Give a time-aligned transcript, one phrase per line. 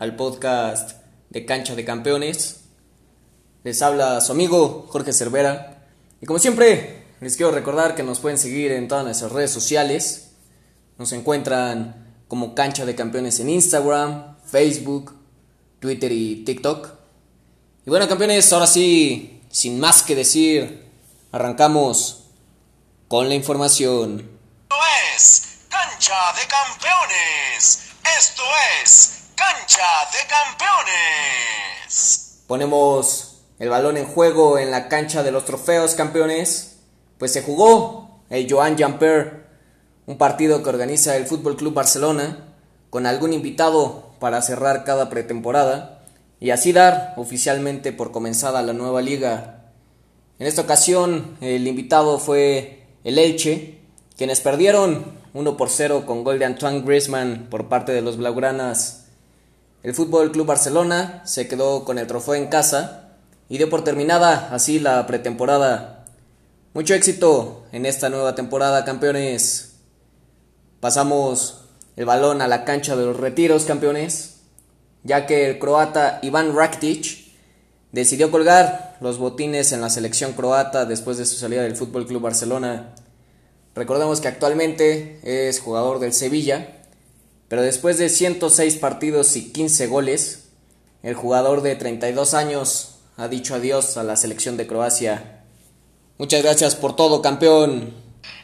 [0.00, 0.92] al podcast
[1.28, 2.62] de Cancha de Campeones.
[3.64, 5.84] Les habla su amigo Jorge Cervera.
[6.22, 10.30] Y como siempre, les quiero recordar que nos pueden seguir en todas nuestras redes sociales.
[10.96, 15.14] Nos encuentran como Cancha de Campeones en Instagram, Facebook,
[15.80, 16.88] Twitter y TikTok.
[17.84, 20.90] Y bueno, campeones, ahora sí, sin más que decir,
[21.30, 22.24] arrancamos
[23.06, 24.30] con la información.
[24.62, 24.76] Esto
[25.14, 27.90] es Cancha de Campeones.
[28.18, 28.42] Esto
[28.82, 32.44] es Cancha de Campeones.
[32.46, 36.80] Ponemos el balón en juego en la cancha de los trofeos campeones.
[37.16, 39.46] Pues se jugó el Joan Jamper,
[40.04, 42.52] un partido que organiza el Fútbol Club Barcelona,
[42.90, 46.02] con algún invitado para cerrar cada pretemporada
[46.38, 49.70] y así dar oficialmente por comenzada la nueva liga.
[50.38, 53.78] En esta ocasión el invitado fue el Elche,
[54.18, 58.99] quienes perdieron 1 por 0 con gol de Antoine Griezmann por parte de los Blaugranas.
[59.82, 63.14] El Fútbol Club Barcelona se quedó con el trofeo en casa
[63.48, 66.04] y dio por terminada así la pretemporada.
[66.74, 69.76] Mucho éxito en esta nueva temporada, campeones.
[70.80, 71.62] Pasamos
[71.96, 74.40] el balón a la cancha de los retiros, campeones,
[75.02, 77.32] ya que el croata Iván Rakitic
[77.90, 82.20] decidió colgar los botines en la selección croata después de su salida del Fútbol Club
[82.20, 82.94] Barcelona.
[83.74, 86.79] Recordemos que actualmente es jugador del Sevilla,
[87.50, 90.50] pero después de 106 partidos y 15 goles,
[91.02, 95.42] el jugador de 32 años ha dicho adiós a la selección de Croacia.
[96.16, 97.92] Muchas gracias por todo, campeón.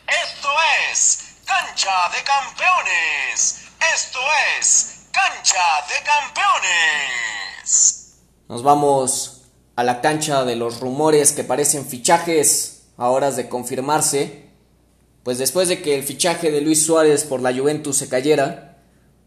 [0.08, 0.48] Esto
[0.90, 3.66] es Cancha de Campeones.
[3.94, 4.18] Esto
[4.58, 8.16] es Cancha de Campeones.
[8.48, 9.42] Nos vamos
[9.76, 14.50] a la cancha de los rumores que parecen fichajes a horas de confirmarse.
[15.22, 18.72] Pues después de que el fichaje de Luis Suárez por la Juventus se cayera,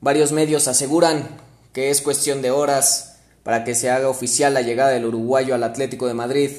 [0.01, 1.27] varios medios aseguran
[1.73, 5.63] que es cuestión de horas para que se haga oficial la llegada del uruguayo al
[5.63, 6.51] Atlético de Madrid.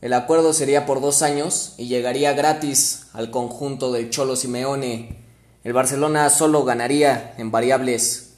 [0.00, 5.24] El acuerdo sería por dos años y llegaría gratis al conjunto del Cholo Simeone.
[5.62, 8.34] El Barcelona solo ganaría en variables.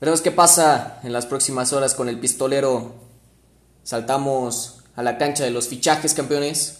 [0.00, 2.94] Veremos qué pasa en las próximas horas con el pistolero.
[3.84, 6.78] Saltamos a la cancha de los fichajes campeones.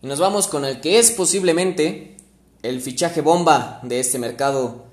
[0.00, 2.16] Y nos vamos con el que es posiblemente
[2.62, 4.91] el fichaje bomba de este mercado.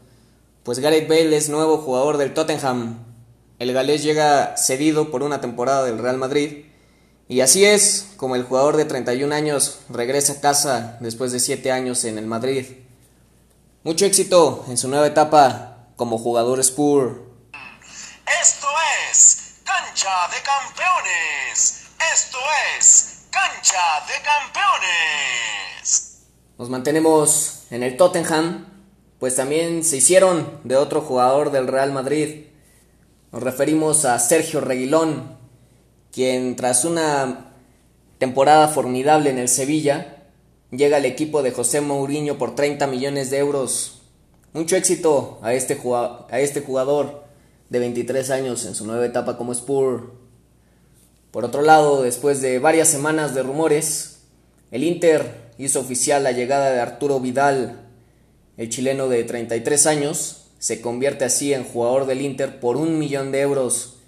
[0.63, 3.05] Pues Gareth Bale es nuevo jugador del Tottenham.
[3.59, 6.65] El galés llega cedido por una temporada del Real Madrid.
[7.27, 11.71] Y así es como el jugador de 31 años regresa a casa después de 7
[11.71, 12.65] años en el Madrid.
[13.83, 17.29] Mucho éxito en su nueva etapa como jugador Spur.
[18.41, 18.67] Esto
[19.09, 21.83] es Cancha de Campeones.
[22.13, 22.37] Esto
[22.77, 24.59] es Cancha de Campeones.
[26.57, 28.78] Nos mantenemos en el Tottenham,
[29.19, 32.45] pues también se hicieron de otro jugador del Real Madrid.
[33.31, 35.37] Nos referimos a Sergio Reguilón,
[36.11, 37.53] quien tras una
[38.17, 40.23] temporada formidable en el Sevilla,
[40.71, 44.01] llega al equipo de José Mourinho por 30 millones de euros.
[44.53, 47.23] Mucho éxito a este, a este jugador
[47.69, 50.13] de 23 años en su nueva etapa como Spur.
[51.31, 54.21] Por otro lado, después de varias semanas de rumores,
[54.71, 57.88] el Inter hizo oficial la llegada de Arturo Vidal,
[58.59, 63.31] el chileno de 33 años, se convierte así en jugador del Inter por un millón
[63.31, 63.99] de euros.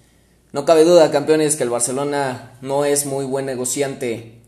[0.51, 4.41] No cabe duda, campeones, que el Barcelona no es muy buen negociante.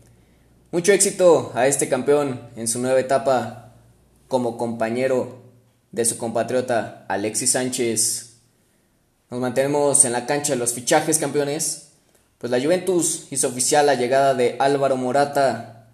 [0.72, 3.72] Mucho éxito a este campeón en su nueva etapa
[4.28, 5.38] como compañero
[5.90, 8.34] de su compatriota Alexis Sánchez.
[9.30, 11.92] Nos mantenemos en la cancha de los fichajes, campeones.
[12.36, 15.86] Pues la Juventus hizo oficial la llegada de Álvaro Morata.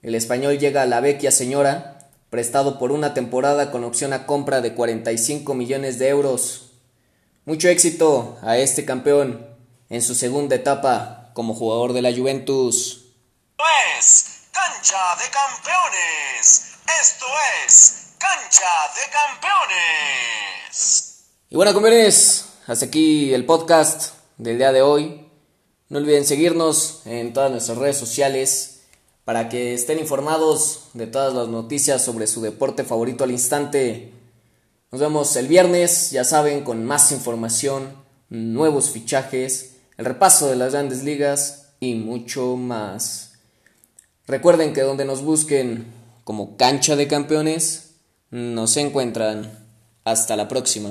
[0.00, 1.89] El español llega a la vecchia señora,
[2.30, 6.70] prestado por una temporada con opción a compra de 45 millones de euros.
[7.44, 9.46] Mucho éxito a este campeón
[9.88, 13.06] en su segunda etapa como jugador de la Juventus.
[13.58, 13.64] Esto
[13.98, 16.76] es Cancha de Campeones.
[17.00, 17.26] Esto
[17.66, 20.30] es Cancha de Campeones.
[21.48, 25.26] Y bueno, campeones, hasta aquí el podcast del día de hoy.
[25.88, 28.79] No olviden seguirnos en todas nuestras redes sociales
[29.24, 34.12] para que estén informados de todas las noticias sobre su deporte favorito al instante.
[34.90, 38.00] Nos vemos el viernes, ya saben, con más información
[38.30, 43.32] nuevos fichajes, el repaso de las grandes ligas y mucho más.
[44.26, 45.86] Recuerden que donde nos busquen
[46.24, 47.96] como cancha de campeones,
[48.30, 49.66] nos encuentran.
[50.04, 50.90] Hasta la próxima.